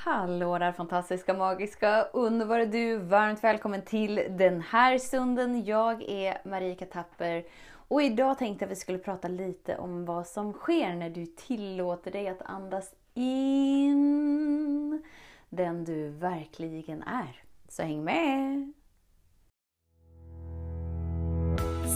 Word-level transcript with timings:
Hallå 0.00 0.58
där 0.58 0.72
fantastiska, 0.72 1.34
magiska, 1.34 2.02
underbara 2.12 2.64
du! 2.64 2.96
Varmt 2.96 3.44
välkommen 3.44 3.82
till 3.82 4.24
den 4.30 4.60
här 4.60 4.98
stunden. 4.98 5.64
Jag 5.64 6.02
är 6.02 6.38
Marika 6.44 6.86
Tapper 6.86 7.44
och 7.70 8.02
idag 8.02 8.38
tänkte 8.38 8.64
jag 8.64 8.66
att 8.66 8.76
vi 8.76 8.80
skulle 8.80 8.98
prata 8.98 9.28
lite 9.28 9.76
om 9.76 10.04
vad 10.04 10.26
som 10.26 10.52
sker 10.52 10.94
när 10.94 11.10
du 11.10 11.26
tillåter 11.26 12.10
dig 12.10 12.28
att 12.28 12.42
andas 12.42 12.94
in 13.14 15.02
den 15.48 15.84
du 15.84 16.08
verkligen 16.08 17.02
är. 17.02 17.42
Så 17.68 17.82
häng 17.82 18.04
med! 18.04 18.72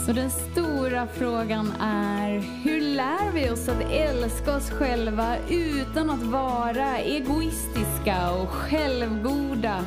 Så 0.07 0.12
den 0.12 0.30
stora 0.30 1.07
frågan 1.07 1.73
är, 1.80 2.41
hur 2.64 2.81
lär 2.93 3.32
vi 3.34 3.50
oss 3.50 3.68
att 3.68 3.90
älska 3.90 4.56
oss 4.56 4.70
själva 4.70 5.36
utan 5.48 6.11
att 6.11 6.22
vara 6.22 6.98
egoistiska 6.98 8.30
och 8.30 8.48
självgoda? 8.48 9.84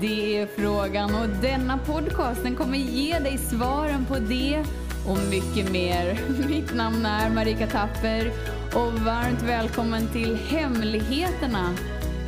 Det 0.00 0.38
är 0.38 0.46
frågan 0.46 1.14
och 1.14 1.28
denna 1.42 1.78
podcast 1.78 2.42
den 2.42 2.56
kommer 2.56 2.78
ge 2.78 3.18
dig 3.18 3.38
svaren 3.38 4.04
på 4.04 4.14
det 4.18 4.64
och 5.08 5.18
mycket 5.30 5.72
mer. 5.72 6.20
Mitt 6.48 6.74
namn 6.74 7.06
är 7.06 7.30
Marika 7.30 7.66
Tapper 7.66 8.32
och 8.74 8.92
varmt 8.92 9.42
välkommen 9.42 10.08
till 10.08 10.36
Hemligheterna 10.36 11.74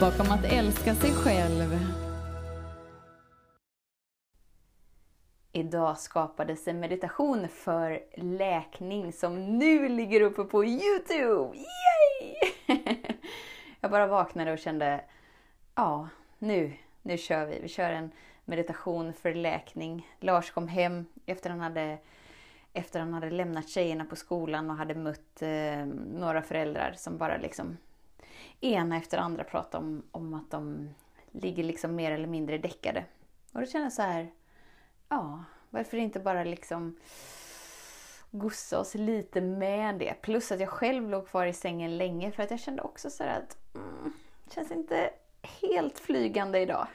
bakom 0.00 0.30
att 0.30 0.44
älska 0.44 0.94
sig 0.94 1.12
själv. 1.12 1.78
Idag 5.52 5.98
skapades 5.98 6.68
en 6.68 6.80
meditation 6.80 7.48
för 7.48 8.02
läkning 8.16 9.12
som 9.12 9.58
nu 9.58 9.88
ligger 9.88 10.20
uppe 10.20 10.44
på 10.44 10.64
Youtube! 10.64 11.56
Yay! 11.56 12.36
Jag 13.80 13.90
bara 13.90 14.06
vaknade 14.06 14.52
och 14.52 14.58
kände, 14.58 15.04
ja, 15.74 16.08
nu, 16.38 16.72
nu 17.02 17.18
kör 17.18 17.46
vi. 17.46 17.60
Vi 17.60 17.68
kör 17.68 17.92
en 17.92 18.10
meditation 18.44 19.12
för 19.12 19.34
läkning. 19.34 20.08
Lars 20.20 20.50
kom 20.50 20.68
hem 20.68 21.06
efter 21.26 21.50
han 21.50 21.60
hade, 21.60 21.98
efter 22.72 23.00
han 23.00 23.14
hade 23.14 23.30
lämnat 23.30 23.68
tjejerna 23.68 24.04
på 24.04 24.16
skolan 24.16 24.70
och 24.70 24.76
hade 24.76 24.94
mött 24.94 25.42
eh, 25.42 25.86
några 26.14 26.42
föräldrar 26.42 26.94
som 26.96 27.18
bara 27.18 27.36
liksom 27.36 27.76
ena 28.60 28.96
efter 28.96 29.18
andra 29.18 29.44
pratade 29.44 29.84
om, 29.84 30.02
om 30.10 30.34
att 30.34 30.50
de 30.50 30.94
ligger 31.30 31.64
liksom 31.64 31.94
mer 31.94 32.12
eller 32.12 32.28
mindre 32.28 32.58
däckade. 32.58 33.04
Och 33.52 33.60
då 33.60 33.66
kände 33.66 33.84
jag 33.84 33.92
så 33.92 34.02
här, 34.02 34.30
ja, 35.10 35.44
varför 35.70 35.96
inte 35.96 36.20
bara 36.20 36.44
liksom 36.44 36.96
gossa 38.30 38.80
oss 38.80 38.94
lite 38.94 39.40
med 39.40 39.98
det. 39.98 40.14
Plus 40.22 40.52
att 40.52 40.60
jag 40.60 40.68
själv 40.68 41.10
låg 41.10 41.28
kvar 41.28 41.46
i 41.46 41.52
sängen 41.52 41.98
länge 41.98 42.32
för 42.32 42.42
att 42.42 42.50
jag 42.50 42.60
kände 42.60 42.82
också 42.82 43.10
så 43.10 43.24
att 43.24 43.56
mm, 43.74 44.12
det 44.44 44.54
känns 44.54 44.70
inte 44.70 45.10
helt 45.42 45.98
flygande 45.98 46.58
idag. 46.60 46.86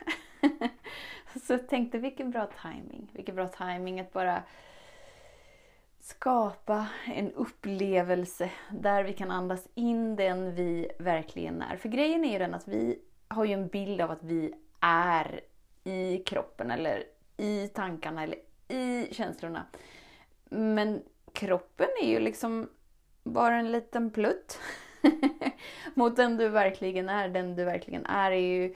så 1.45 1.53
jag 1.53 1.67
tänkte 1.67 1.97
vilken 1.97 2.31
bra 2.31 2.47
timing. 2.61 3.11
Vilken 3.13 3.35
bra 3.35 3.47
timing 3.47 3.99
att 3.99 4.13
bara 4.13 4.44
skapa 6.00 6.88
en 7.05 7.31
upplevelse 7.31 8.52
där 8.72 9.03
vi 9.03 9.13
kan 9.13 9.31
andas 9.31 9.67
in 9.73 10.16
den 10.16 10.55
vi 10.55 10.91
verkligen 11.00 11.61
är. 11.61 11.77
För 11.77 11.89
grejen 11.89 12.25
är 12.25 12.31
ju 12.31 12.39
den 12.39 12.53
att 12.53 12.67
vi 12.67 13.00
har 13.27 13.45
ju 13.45 13.53
en 13.53 13.67
bild 13.67 14.02
av 14.02 14.11
att 14.11 14.23
vi 14.23 14.53
är 14.79 15.41
i 15.83 16.17
kroppen 16.17 16.72
eller 16.72 17.03
i 17.38 17.67
tankarna 17.67 18.23
eller 18.23 18.38
i 18.67 19.14
känslorna. 19.14 19.66
Men 20.50 21.03
kroppen 21.33 21.88
är 22.02 22.08
ju 22.08 22.19
liksom 22.19 22.69
bara 23.23 23.55
en 23.55 23.72
liten 23.72 24.11
plutt 24.11 24.59
mot 25.94 26.16
den 26.16 26.38
du 26.38 26.50
verkligen 26.50 27.09
är. 27.09 27.30
Den 27.30 27.56
du 27.56 27.63
verkligen 27.63 28.06
är 28.06 28.31
är 28.31 28.36
ju 28.36 28.75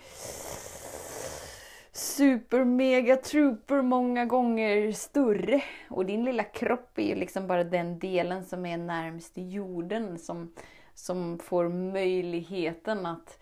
super 1.92 2.64
mega 2.64 3.16
trooper 3.16 3.82
många 3.82 4.26
gånger 4.26 4.92
större. 4.92 5.64
Och 5.90 6.06
din 6.06 6.26
lilla 6.26 6.44
kropp 6.44 6.98
är 6.98 7.08
ju 7.08 7.16
liksom 7.16 7.48
bara 7.48 7.64
den 7.64 8.00
delen 8.00 8.46
som 8.46 8.66
är 8.66 8.78
närmst 8.78 9.32
jorden 9.36 10.20
som, 10.20 10.54
som 10.94 11.40
får 11.40 11.70
möjligheten 11.70 13.06
att 13.06 13.40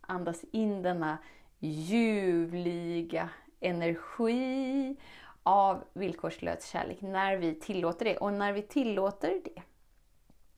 andas 0.00 0.44
in 0.52 0.82
denna 0.82 1.18
ljuvliga 1.58 3.28
energi 3.62 4.96
av 5.42 5.84
villkorslös 5.92 6.66
kärlek 6.66 7.00
när 7.00 7.36
vi 7.36 7.54
tillåter 7.54 8.04
det. 8.04 8.16
Och 8.16 8.32
när 8.32 8.52
vi 8.52 8.62
tillåter 8.62 9.40
det 9.44 9.62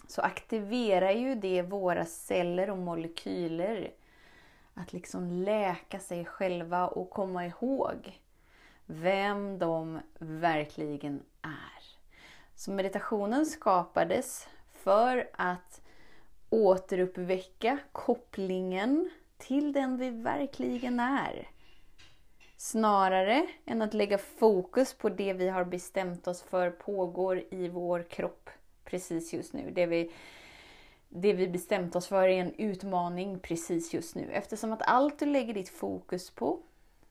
så 0.08 0.20
aktiverar 0.20 1.10
ju 1.10 1.34
det 1.34 1.62
våra 1.62 2.04
celler 2.04 2.70
och 2.70 2.78
molekyler 2.78 3.90
att 4.74 4.92
liksom 4.92 5.30
läka 5.30 5.98
sig 5.98 6.24
själva 6.24 6.88
och 6.88 7.10
komma 7.10 7.46
ihåg 7.46 8.20
vem 8.86 9.58
de 9.58 10.00
verkligen 10.18 11.22
är. 11.42 11.84
Så 12.54 12.70
meditationen 12.70 13.46
skapades 13.46 14.48
för 14.72 15.30
att 15.32 15.80
återuppväcka 16.50 17.78
kopplingen 17.92 19.10
till 19.38 19.72
den 19.72 19.96
vi 19.96 20.10
verkligen 20.10 21.00
är. 21.00 21.48
Snarare 22.56 23.46
än 23.64 23.82
att 23.82 23.94
lägga 23.94 24.18
fokus 24.18 24.94
på 24.94 25.08
det 25.08 25.32
vi 25.32 25.48
har 25.48 25.64
bestämt 25.64 26.26
oss 26.26 26.42
för 26.42 26.70
pågår 26.70 27.44
i 27.50 27.68
vår 27.68 28.02
kropp 28.02 28.50
precis 28.84 29.32
just 29.32 29.52
nu. 29.52 29.70
Det 29.70 29.86
vi, 29.86 30.12
det 31.08 31.32
vi 31.32 31.48
bestämt 31.48 31.96
oss 31.96 32.06
för 32.06 32.22
är 32.22 32.40
en 32.40 32.54
utmaning 32.54 33.38
precis 33.38 33.94
just 33.94 34.14
nu. 34.14 34.30
Eftersom 34.32 34.72
att 34.72 34.82
allt 34.82 35.18
du 35.18 35.26
lägger 35.26 35.54
ditt 35.54 35.68
fokus 35.68 36.30
på 36.30 36.58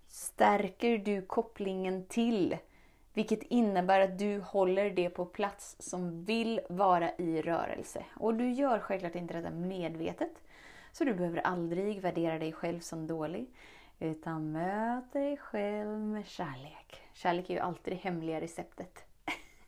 stärker 0.07 0.97
du 0.97 1.21
kopplingen 1.21 2.05
till 2.05 2.57
vilket 3.13 3.43
innebär 3.43 3.99
att 3.99 4.19
du 4.19 4.39
håller 4.39 4.89
det 4.89 5.09
på 5.09 5.25
plats 5.25 5.75
som 5.79 6.23
vill 6.23 6.61
vara 6.69 7.11
i 7.17 7.41
rörelse. 7.41 8.05
Och 8.15 8.33
du 8.33 8.51
gör 8.51 8.79
självklart 8.79 9.15
inte 9.15 9.33
detta 9.33 9.49
medvetet. 9.49 10.31
Så 10.91 11.03
du 11.03 11.13
behöver 11.13 11.37
aldrig 11.37 12.01
värdera 12.01 12.39
dig 12.39 12.51
själv 12.51 12.79
som 12.79 13.07
dålig. 13.07 13.47
Utan 14.03 14.51
möt 14.51 15.13
dig 15.13 15.37
själv 15.37 15.99
med 15.99 16.27
kärlek. 16.27 17.01
Kärlek 17.13 17.49
är 17.49 17.53
ju 17.53 17.59
alltid 17.59 17.93
det 17.93 17.97
hemliga 17.97 18.41
receptet. 18.41 19.03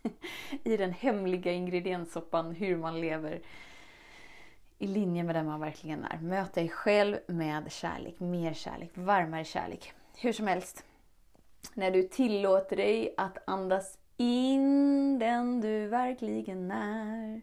I 0.64 0.78
den 0.78 0.92
hemliga 0.92 1.52
ingredienssoppan 1.52 2.52
hur 2.52 2.78
man 2.78 3.02
lever 3.02 3.42
i 4.78 4.88
linje 4.88 5.24
med 5.24 5.36
den 5.36 5.46
man 5.46 5.60
verkligen 5.60 6.04
är. 6.04 6.18
Möt 6.18 6.54
dig 6.54 6.70
själv 6.70 7.18
med 7.28 7.72
kärlek, 7.72 8.20
mer 8.20 8.54
kärlek, 8.54 8.92
varmare 8.94 9.44
kärlek. 9.44 9.94
Hur 10.18 10.34
som 10.34 10.48
helst. 10.48 10.86
När 11.74 11.92
du 11.92 12.04
tillåter 12.04 12.76
dig 12.76 13.14
att 13.18 13.38
andas 13.48 13.98
in 14.18 15.20
den 15.20 15.62
du 15.62 15.88
verkligen 15.88 16.72
är. 16.72 17.42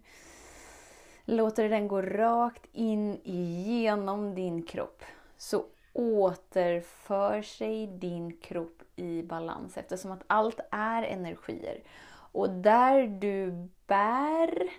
Låter 1.24 1.68
den 1.68 1.88
gå 1.88 2.02
rakt 2.02 2.66
in 2.72 3.20
igenom 3.24 4.34
din 4.34 4.62
kropp. 4.62 5.02
Så 5.36 5.64
återför 5.92 7.42
sig 7.42 7.86
din 7.86 8.36
kropp 8.36 8.82
i 8.96 9.22
balans 9.22 9.76
eftersom 9.76 10.12
att 10.12 10.24
allt 10.26 10.60
är 10.70 11.02
energier. 11.02 11.82
Och 12.32 12.50
där 12.50 13.06
du 13.06 13.68
bär 13.86 14.70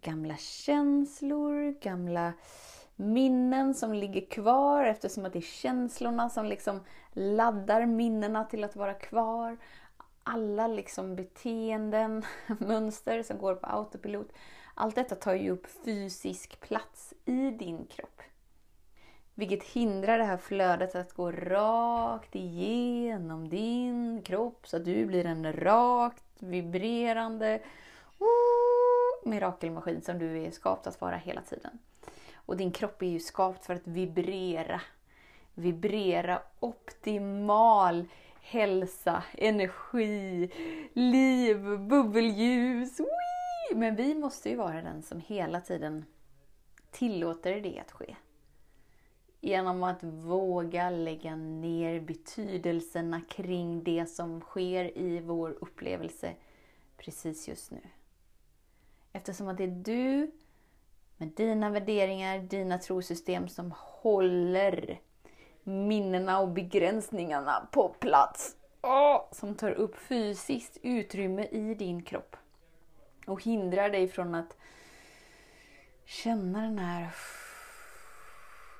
gamla 0.00 0.36
känslor, 0.36 1.80
gamla 1.80 2.32
minnen 2.96 3.74
som 3.74 3.94
ligger 3.94 4.26
kvar 4.26 4.84
eftersom 4.84 5.24
att 5.24 5.32
det 5.32 5.38
är 5.38 5.40
känslorna 5.40 6.28
som 6.28 6.46
liksom 6.46 6.80
laddar 7.12 7.86
minnena 7.86 8.44
till 8.44 8.64
att 8.64 8.76
vara 8.76 8.94
kvar. 8.94 9.56
Alla 10.22 10.66
liksom 10.66 11.16
beteenden, 11.16 12.22
mönster 12.58 13.22
som 13.22 13.38
går 13.38 13.54
på 13.54 13.66
autopilot. 13.66 14.32
Allt 14.74 14.94
detta 14.94 15.14
tar 15.14 15.34
ju 15.34 15.50
upp 15.50 15.66
fysisk 15.84 16.60
plats 16.60 17.14
i 17.24 17.50
din 17.50 17.86
kropp. 17.86 18.22
Vilket 19.34 19.62
hindrar 19.62 20.18
det 20.18 20.24
här 20.24 20.36
flödet 20.36 20.94
att 20.94 21.12
gå 21.12 21.32
rakt 21.32 22.34
igenom 22.34 23.48
din 23.48 24.22
kropp 24.22 24.68
så 24.68 24.76
att 24.76 24.84
du 24.84 25.06
blir 25.06 25.26
en 25.26 25.52
rakt 25.52 26.24
vibrerande 26.38 27.60
mirakelmaskin 29.24 30.02
som 30.02 30.18
du 30.18 30.42
är 30.42 30.50
skapt 30.50 30.86
att 30.86 31.00
vara 31.00 31.16
hela 31.16 31.40
tiden. 31.42 31.78
Och 32.34 32.56
din 32.56 32.72
kropp 32.72 33.02
är 33.02 33.06
ju 33.06 33.20
skapt 33.20 33.66
för 33.66 33.74
att 33.74 33.86
vibrera. 33.86 34.80
Vibrera 35.54 36.42
optimal 36.60 38.08
hälsa, 38.42 39.22
energi, 39.38 40.50
liv, 40.92 41.78
bubbelljus. 41.78 43.00
Wee! 43.00 43.78
Men 43.78 43.96
vi 43.96 44.14
måste 44.14 44.50
ju 44.50 44.56
vara 44.56 44.82
den 44.82 45.02
som 45.02 45.20
hela 45.20 45.60
tiden 45.60 46.04
tillåter 46.90 47.60
det 47.60 47.80
att 47.80 47.92
ske 47.92 48.16
genom 49.44 49.82
att 49.82 50.02
våga 50.02 50.90
lägga 50.90 51.36
ner 51.36 52.00
betydelserna 52.00 53.20
kring 53.28 53.84
det 53.84 54.06
som 54.06 54.40
sker 54.40 54.98
i 54.98 55.20
vår 55.20 55.56
upplevelse 55.60 56.34
precis 56.96 57.48
just 57.48 57.70
nu. 57.70 57.80
Eftersom 59.12 59.48
att 59.48 59.56
det 59.56 59.64
är 59.64 59.68
du 59.84 60.30
med 61.16 61.28
dina 61.28 61.70
värderingar, 61.70 62.38
dina 62.38 62.78
trosystem 62.78 63.48
som 63.48 63.74
håller 63.76 65.00
minnena 65.62 66.40
och 66.40 66.48
begränsningarna 66.48 67.68
på 67.72 67.88
plats. 67.88 68.56
Oh, 68.82 69.22
som 69.32 69.54
tar 69.54 69.70
upp 69.70 69.96
fysiskt 69.96 70.78
utrymme 70.82 71.46
i 71.46 71.74
din 71.74 72.02
kropp. 72.02 72.36
Och 73.26 73.42
hindrar 73.42 73.90
dig 73.90 74.08
från 74.08 74.34
att 74.34 74.56
känna 76.04 76.62
den 76.62 76.78
här 76.78 77.10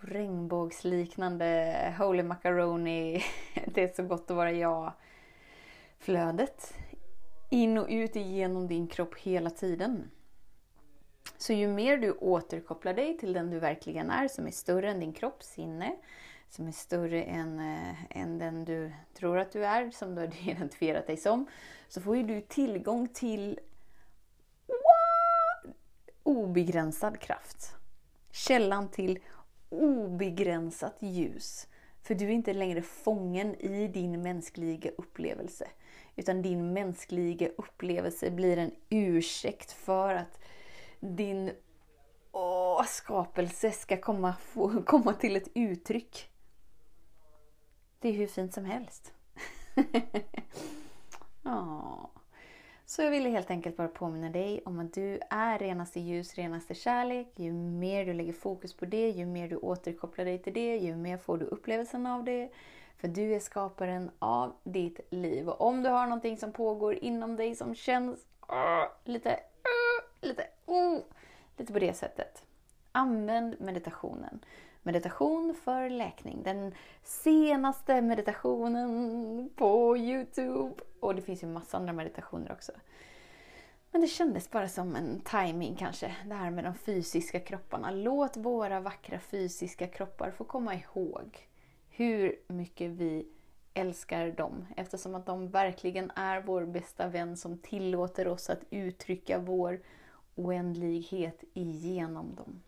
regnbågsliknande 0.03 1.95
Holy 1.99 2.23
Macaroni, 2.23 3.23
det 3.67 3.83
är 3.83 3.95
så 3.95 4.03
gott 4.03 4.31
att 4.31 4.37
vara 4.37 4.53
jag 4.53 4.93
flödet 5.99 6.75
in 7.51 7.79
och 7.79 7.87
ut 7.91 8.17
genom 8.17 8.69
din 8.69 8.87
kropp 8.87 9.19
hela 9.19 9.51
tiden. 9.51 10.11
Så 11.39 11.53
ju 11.53 11.69
mer 11.69 11.97
du 11.97 12.13
återkopplar 12.13 12.95
dig 12.95 13.19
till 13.19 13.33
den 13.33 13.51
du 13.51 13.59
verkligen 13.59 14.11
är, 14.11 14.29
som 14.29 14.47
är 14.47 14.51
större 14.51 14.91
än 14.91 15.01
din 15.01 15.13
kropp, 15.13 15.43
sinne, 15.43 15.97
som 16.49 16.69
är 16.69 16.73
större 16.73 17.23
än, 17.23 17.61
äh, 17.61 18.19
än 18.19 18.39
den 18.39 18.65
du 18.65 18.93
tror 19.15 19.39
att 19.39 19.53
du 19.53 19.67
är, 19.67 19.91
som 19.91 20.15
du 20.15 20.21
har 20.21 20.29
identifierat 20.51 21.07
dig 21.07 21.17
som, 21.17 21.47
så 21.89 22.01
får 22.01 22.17
ju 22.17 22.23
du 22.23 22.41
tillgång 22.41 23.09
till 23.09 23.61
wow, 24.67 25.73
obegränsad 26.23 27.21
kraft. 27.21 27.77
Källan 28.31 28.89
till 28.89 29.19
obegränsat 29.73 30.97
ljus. 31.01 31.67
För 32.03 32.15
du 32.15 32.25
är 32.25 32.31
inte 32.31 32.55
längre 32.55 32.83
fången 32.83 33.55
i 33.55 33.89
din 33.89 34.23
mänskliga 34.23 34.91
upplevelse. 34.91 35.69
Utan 36.17 36.43
din 36.43 36.73
mänskliga 36.73 37.49
upplevelse 37.49 38.31
blir 38.31 38.57
en 38.57 38.71
ursäkt 38.89 39.73
för 39.73 40.15
att 40.15 40.41
din 41.01 41.53
åh, 42.33 42.85
skapelse 42.85 43.71
ska 43.71 43.97
komma, 43.97 44.35
få, 44.41 44.83
komma 44.87 45.13
till 45.13 45.37
ett 45.37 45.49
uttryck. 45.55 46.29
Det 47.99 48.09
är 48.09 48.13
hur 48.13 48.27
fint 48.27 48.55
som 48.55 48.65
helst. 48.65 49.13
åh. 51.45 52.07
Så 52.93 53.03
jag 53.03 53.11
ville 53.11 53.29
helt 53.29 53.51
enkelt 53.51 53.77
bara 53.77 53.89
påminna 53.89 54.31
dig 54.31 54.63
om 54.65 54.81
att 54.81 54.93
du 54.93 55.21
är 55.31 55.59
renaste 55.59 56.01
ljus, 56.01 56.35
renaste 56.35 56.75
kärlek. 56.75 57.33
Ju 57.37 57.53
mer 57.53 58.07
du 58.07 58.13
lägger 58.13 58.33
fokus 58.33 58.75
på 58.75 58.85
det, 58.85 59.11
ju 59.11 59.27
mer 59.27 59.49
du 59.49 59.57
återkopplar 59.57 60.25
dig 60.25 60.39
till 60.39 60.53
det, 60.53 60.77
ju 60.77 60.97
mer 60.97 61.17
får 61.17 61.39
du 61.39 61.45
upplevelsen 61.45 62.07
av 62.07 62.25
det. 62.25 62.51
För 62.97 63.09
du 63.09 63.35
är 63.35 63.41
skaparen 63.41 64.11
av 64.19 64.53
ditt 64.65 65.01
liv. 65.11 65.49
Och 65.49 65.61
om 65.61 65.83
du 65.83 65.89
har 65.89 66.07
någonting 66.07 66.37
som 66.37 66.53
pågår 66.53 66.95
inom 66.95 67.37
dig 67.37 67.55
som 67.55 67.75
känns 67.75 68.27
uh, 68.53 69.13
lite, 69.13 69.31
uh, 69.31 70.29
lite, 70.29 70.43
uh, 70.69 71.01
lite 71.57 71.73
på 71.73 71.79
det 71.79 71.95
sättet. 71.95 72.43
Använd 72.93 73.61
meditationen. 73.61 74.45
Meditation 74.83 75.55
för 75.65 75.91
läkning. 75.91 76.43
Den 76.43 76.75
senaste 77.03 78.01
meditationen 78.03 79.51
på 79.57 79.97
Youtube. 79.97 80.75
Och 81.01 81.15
det 81.15 81.23
finns 81.23 81.43
ju 81.43 81.47
massa 81.47 81.77
andra 81.77 81.93
meditationer 81.93 82.53
också. 82.53 82.73
Men 83.91 84.01
det 84.01 84.07
kändes 84.07 84.51
bara 84.51 84.69
som 84.69 84.97
en 84.97 85.21
timing 85.21 85.77
kanske, 85.77 86.17
det 86.27 86.35
här 86.35 86.51
med 86.51 86.65
de 86.65 86.75
fysiska 86.75 87.41
kropparna. 87.41 87.91
Låt 87.91 88.37
våra 88.37 88.81
vackra 88.81 89.19
fysiska 89.19 89.87
kroppar 89.87 90.31
få 90.31 90.45
komma 90.45 90.75
ihåg 90.75 91.49
hur 91.91 92.37
mycket 92.47 92.91
vi 92.91 93.29
älskar 93.75 94.31
dem. 94.31 94.67
Eftersom 94.77 95.15
att 95.15 95.27
de 95.27 95.49
verkligen 95.49 96.11
är 96.11 96.41
vår 96.41 96.65
bästa 96.65 97.09
vän 97.09 97.37
som 97.37 97.59
tillåter 97.59 98.29
oss 98.29 98.51
att 98.51 98.65
uttrycka 98.71 99.39
vår 99.39 99.81
oändlighet 100.35 101.45
igenom 101.55 102.35
dem. 102.35 102.63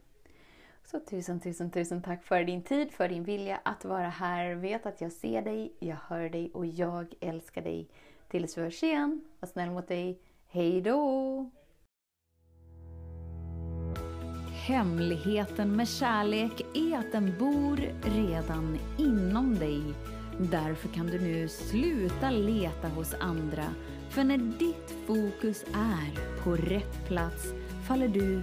Så 0.87 1.01
tusen, 1.01 1.41
tusen, 1.41 1.71
tusen 1.71 2.03
tack 2.03 2.25
för 2.25 2.45
din 2.45 2.63
tid, 2.63 2.93
för 2.93 3.09
din 3.09 3.25
vilja 3.25 3.61
att 3.63 3.85
vara 3.85 4.09
här. 4.09 4.55
Vet 4.55 4.87
att 4.87 5.01
jag 5.01 5.13
ser 5.13 5.43
dig, 5.43 5.73
jag 5.79 5.97
hör 6.09 6.29
dig 6.29 6.51
och 6.55 6.67
jag 6.67 7.15
älskar 7.21 7.63
dig. 7.63 7.89
Tills 8.29 8.59
vi 8.59 8.63
hörs 8.63 8.83
igen, 8.83 9.21
var 9.41 9.49
snäll 9.49 9.71
mot 9.71 9.89
dig. 9.89 10.21
Hej 10.47 10.81
då! 10.81 11.51
Hemligheten 14.67 15.77
med 15.77 15.89
kärlek 15.89 16.61
är 16.75 16.99
att 16.99 17.13
den 17.13 17.39
bor 17.39 17.77
redan 18.03 18.79
inom 18.99 19.55
dig. 19.55 19.83
Därför 20.39 20.89
kan 20.89 21.07
du 21.07 21.21
nu 21.21 21.49
sluta 21.49 22.31
leta 22.31 22.89
hos 22.89 23.15
andra. 23.21 23.65
För 24.11 24.25
när 24.25 24.39
ditt 24.39 24.91
fokus 25.07 25.65
är 25.75 26.43
på 26.45 26.57
rätt 26.57 27.07
plats 27.07 27.53
faller 27.89 28.09
du 28.09 28.43